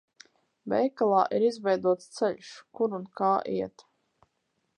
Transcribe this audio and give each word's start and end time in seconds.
Veikalā 0.73 1.19
ir 1.39 1.45
izveidots 1.49 2.09
ceļš, 2.21 2.51
kur 2.79 2.97
un 3.01 3.07
kā 3.21 3.33
iet. 3.59 3.87